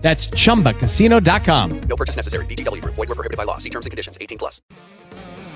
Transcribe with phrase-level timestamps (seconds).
[0.00, 1.80] That's chumbacasino.com.
[1.80, 2.46] No purchase necessary.
[2.46, 2.94] VGW Group.
[2.94, 3.58] Void were prohibited by law.
[3.58, 4.16] See terms and conditions.
[4.20, 4.62] 18 plus.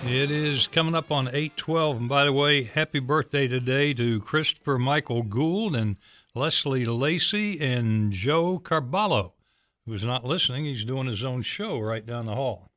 [0.05, 1.97] It is coming up on 812.
[1.99, 5.97] And by the way, happy birthday today to Christopher Michael Gould and
[6.35, 9.33] Leslie Lacey and Joe Carballo,
[9.87, 10.65] who's not listening.
[10.65, 12.69] He's doing his own show right down the hall.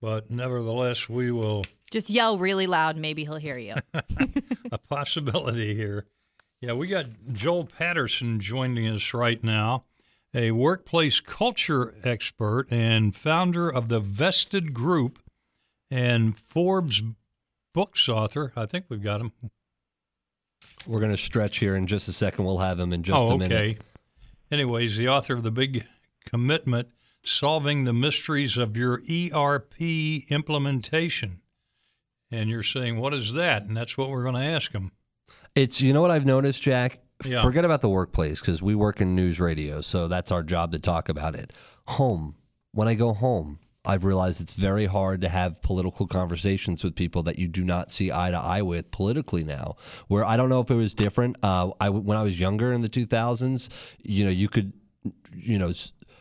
[0.00, 1.62] But nevertheless, we will.
[1.92, 2.96] Just yell really loud.
[2.96, 3.74] Maybe he'll hear you.
[4.72, 6.06] a possibility here.
[6.60, 9.84] Yeah, we got Joel Patterson joining us right now
[10.34, 15.18] a workplace culture expert and founder of the Vested Group
[15.90, 17.02] and Forbes
[17.74, 18.52] books author.
[18.56, 19.32] I think we've got him.
[20.86, 22.44] We're going to stretch here in just a second.
[22.44, 23.54] We'll have him in just oh, a minute.
[23.54, 23.78] Okay.
[24.50, 25.86] Anyways, the author of the big
[26.28, 26.88] commitment,
[27.22, 29.80] solving the mysteries of your ERP
[30.30, 31.40] implementation.
[32.30, 33.64] And you're saying, what is that?
[33.64, 34.92] And that's what we're going to ask him.
[35.54, 37.00] It's you know what I've noticed, Jack.
[37.24, 37.42] Yeah.
[37.42, 40.78] Forget about the workplace because we work in news radio, so that's our job to
[40.78, 41.52] talk about it.
[41.88, 42.34] Home.
[42.72, 47.22] When I go home, I've realized it's very hard to have political conversations with people
[47.24, 49.76] that you do not see eye to eye with politically now.
[50.08, 51.36] Where I don't know if it was different.
[51.42, 53.68] Uh, I when I was younger in the 2000s,
[54.02, 54.72] you know, you could,
[55.34, 55.72] you know.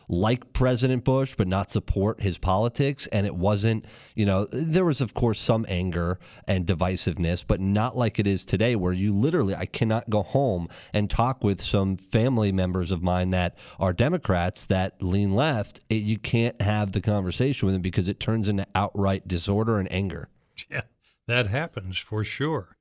[0.09, 3.07] Like President Bush, but not support his politics.
[3.07, 7.95] And it wasn't, you know, there was, of course, some anger and divisiveness, but not
[7.95, 11.95] like it is today, where you literally, I cannot go home and talk with some
[11.95, 15.81] family members of mine that are Democrats that lean left.
[15.89, 19.89] It, you can't have the conversation with them because it turns into outright disorder and
[19.91, 20.27] anger.
[20.69, 20.81] Yeah,
[21.25, 22.75] that happens for sure.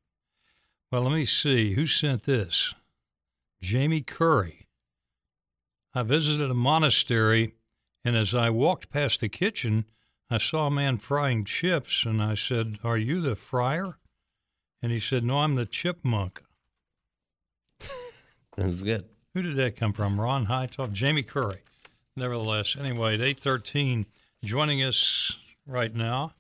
[0.91, 1.75] Well, let me see.
[1.75, 2.75] Who sent this?
[3.61, 4.68] Jamie Curry.
[5.99, 7.55] I visited a monastery,
[8.05, 9.85] and as I walked past the kitchen,
[10.31, 13.99] I saw a man frying chips, and I said, Are you the friar?
[14.81, 16.45] And he said, No, I'm the chipmunk.
[18.57, 19.07] That's good.
[19.35, 20.21] Who did that come from?
[20.21, 21.59] Ron Hightower, Jamie Curry.
[22.15, 24.07] Nevertheless, anyway, at eight thirteen,
[24.45, 25.37] joining us
[25.67, 26.33] right now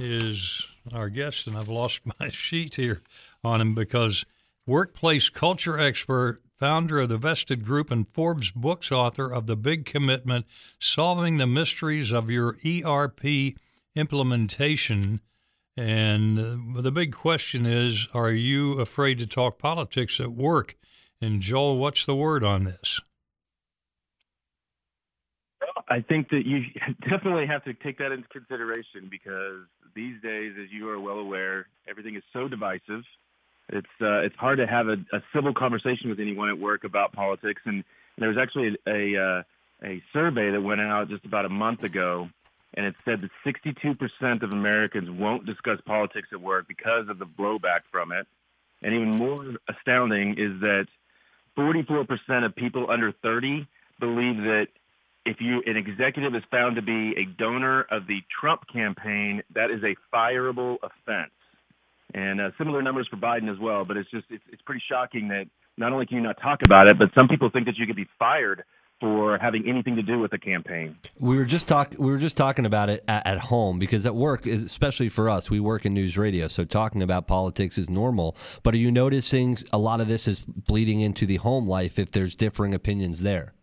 [0.00, 3.02] is our guest, and I've lost my sheet here
[3.44, 4.26] on him because
[4.66, 9.84] workplace culture expert, founder of the Vested Group, and Forbes books author of The Big
[9.84, 10.46] Commitment:
[10.78, 13.54] Solving the Mysteries of Your ERP
[13.94, 15.20] Implementation.
[15.76, 20.76] And uh, the big question is, are you afraid to talk politics at work?
[21.20, 23.00] And Joel, what's the word on this?
[25.88, 26.62] I think that you
[27.08, 29.62] definitely have to take that into consideration because
[29.94, 33.02] these days, as you are well aware, everything is so divisive.
[33.70, 37.12] It's uh, it's hard to have a, a civil conversation with anyone at work about
[37.12, 37.62] politics.
[37.64, 37.84] And
[38.18, 39.42] there was actually a uh,
[39.84, 42.28] a survey that went out just about a month ago,
[42.74, 47.26] and it said that 62% of Americans won't discuss politics at work because of the
[47.26, 48.26] blowback from it.
[48.82, 50.86] And even more astounding is that
[51.56, 53.66] 44% of people under 30
[53.98, 54.66] believe that
[55.24, 59.70] if you an executive is found to be a donor of the Trump campaign, that
[59.70, 61.32] is a fireable offense.
[62.14, 63.84] And uh, similar numbers for Biden as well.
[63.84, 66.86] But it's just it's, it's pretty shocking that not only can you not talk about
[66.86, 68.64] it, but some people think that you could be fired
[69.00, 70.96] for having anything to do with the campaign.
[71.18, 71.94] We were just talk.
[71.98, 75.50] We were just talking about it at, at home because at work, especially for us,
[75.50, 78.36] we work in news radio, so talking about politics is normal.
[78.62, 82.12] But are you noticing a lot of this is bleeding into the home life if
[82.12, 83.54] there's differing opinions there?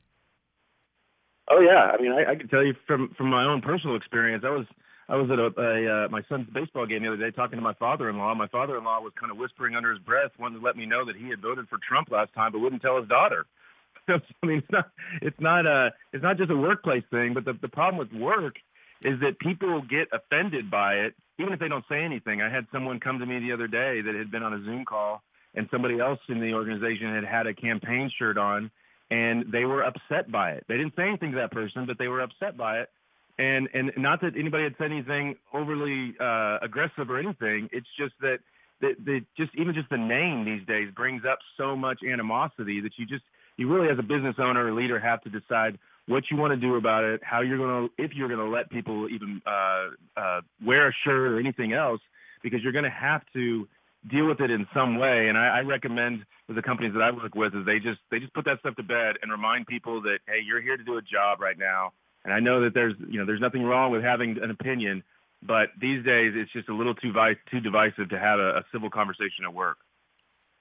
[1.50, 4.44] Oh yeah, I mean, I, I can tell you from from my own personal experience.
[4.46, 4.66] I was
[5.10, 7.64] I was at a, a uh, my son's baseball game the other day talking to
[7.64, 8.36] my father-in-law.
[8.36, 11.16] My father-in-law was kind of whispering under his breath, wanted to let me know that
[11.16, 13.46] he had voted for Trump last time, but wouldn't tell his daughter.
[14.08, 14.92] I mean, it's not
[15.22, 18.56] it's not a it's not just a workplace thing, but the the problem with work
[19.04, 22.42] is that people get offended by it, even if they don't say anything.
[22.42, 24.86] I had someone come to me the other day that had been on a Zoom
[24.86, 25.24] call,
[25.56, 28.70] and somebody else in the organization had had a campaign shirt on,
[29.10, 30.66] and they were upset by it.
[30.68, 32.90] They didn't say anything to that person, but they were upset by it.
[33.38, 37.70] And and not that anybody had said anything overly uh, aggressive or anything.
[37.72, 38.40] It's just that
[38.82, 42.92] that that just even just the name these days brings up so much animosity that
[42.98, 43.24] you just
[43.58, 46.58] you really as a business owner or leader have to decide what you want to
[46.58, 49.88] do about it, how you're going to if you're going to let people even uh,
[50.18, 52.02] uh, wear a shirt or anything else,
[52.44, 53.68] because you're going to have to
[54.10, 55.28] deal with it in some way.
[55.30, 58.20] And I, I recommend with the companies that I work with is they just they
[58.20, 60.98] just put that stuff to bed and remind people that hey, you're here to do
[60.98, 61.94] a job right now.
[62.24, 65.04] And I know that there's you know there's nothing wrong with having an opinion,
[65.42, 68.64] But these days, it's just a little too vi- too divisive to have a, a
[68.72, 69.78] civil conversation at work.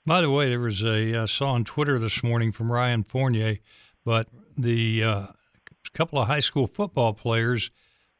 [0.06, 3.58] By the way, there was a I saw on Twitter this morning from Ryan Fournier,
[4.04, 5.26] but the uh,
[5.92, 7.70] couple of high school football players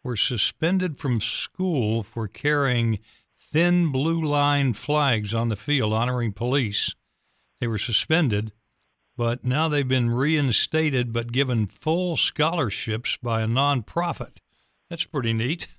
[0.03, 2.99] were suspended from school for carrying
[3.37, 6.95] thin blue line flags on the field honoring police.
[7.61, 8.53] They were suspended,
[9.21, 14.39] but now they've been reinstated but given full scholarships by a nonprofit.
[14.89, 15.69] That's pretty neat.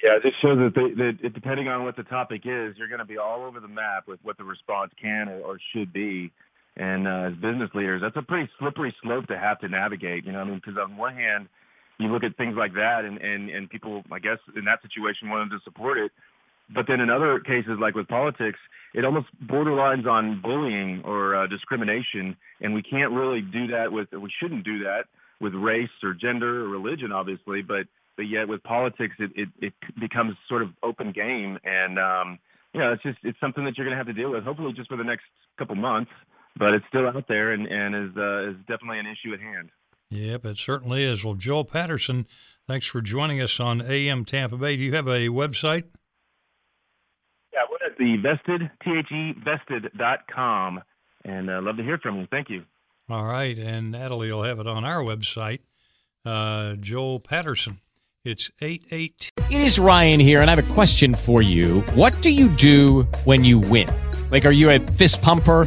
[0.00, 3.00] Yeah, it just shows that, they, that depending on what the topic is, you're going
[3.00, 6.30] to be all over the map with what the response can or, or should be.
[6.76, 10.24] And uh, as business leaders, that's a pretty slippery slope to have to navigate.
[10.24, 11.48] You know, I mean, because on one hand,
[11.98, 15.30] you look at things like that, and and and people, I guess, in that situation,
[15.30, 16.12] wanted to support it.
[16.74, 18.58] But then in other cases, like with politics,
[18.94, 24.08] it almost borderlines on bullying or uh, discrimination, and we can't really do that with.
[24.12, 25.04] We shouldn't do that
[25.40, 27.86] with race or gender or religion, obviously, but
[28.16, 32.38] but yet with politics, it, it, it becomes sort of open game, and um,
[32.74, 34.44] you know, it's just it's something that you're going to have to deal with.
[34.44, 35.24] Hopefully, just for the next
[35.58, 36.10] couple months,
[36.56, 39.70] but it's still out there and and is uh, is definitely an issue at hand.
[40.10, 41.24] Yep, it certainly is.
[41.24, 42.26] Well, Joel Patterson,
[42.66, 44.76] thanks for joining us on AM Tampa Bay.
[44.76, 45.84] Do you have a website?
[47.98, 50.80] Yeah, we're the vested, T-H-E, vested.com,
[51.24, 52.26] and uh, love to hear from you.
[52.30, 52.64] Thank you.
[53.08, 55.60] All right, and Natalie will have it on our website.
[56.24, 57.80] Uh, Joel Patterson.
[58.24, 59.32] It's 88.
[59.50, 61.80] It is Ryan here, and I have a question for you.
[61.94, 63.88] What do you do when you win?
[64.30, 65.66] Like, are you a fist pumper?